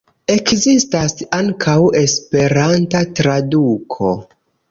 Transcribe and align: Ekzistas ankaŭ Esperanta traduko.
Ekzistas 0.35 1.13
ankaŭ 1.39 1.75
Esperanta 2.01 3.05
traduko. 3.21 4.13